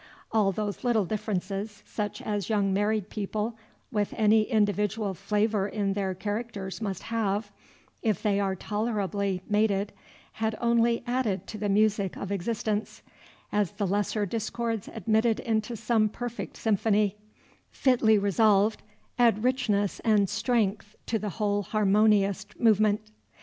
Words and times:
All 0.31 0.51
those 0.51 0.83
little 0.83 1.05
differences, 1.05 1.83
such 1.85 2.23
as 2.23 2.49
young 2.49 2.73
married 2.73 3.11
people 3.11 3.55
with 3.91 4.15
any 4.17 4.45
individual 4.49 5.13
flavor 5.13 5.67
in 5.67 5.93
their 5.93 6.15
characters 6.15 6.81
must 6.81 7.03
have, 7.03 7.51
if 8.01 8.23
they 8.23 8.39
are 8.39 8.55
tolerably 8.55 9.43
mated, 9.47 9.93
had 10.31 10.55
only 10.59 11.03
added 11.05 11.45
to 11.45 11.59
the 11.59 11.69
music 11.69 12.17
of 12.17 12.31
existence, 12.31 13.03
as 13.51 13.73
the 13.73 13.85
lesser 13.85 14.25
discords 14.25 14.89
admitted 14.91 15.39
into 15.39 15.75
some 15.75 16.09
perfect 16.09 16.57
symphony, 16.57 17.15
fitly 17.69 18.17
resolved, 18.17 18.81
add 19.19 19.43
richness 19.43 19.99
and 19.99 20.27
strength 20.31 20.95
to 21.05 21.19
the 21.19 21.29
whole 21.37 21.61
harmonious 21.61 22.47
movement. 22.57 23.01